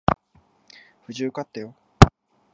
[1.05, 1.75] 無事受かったよ。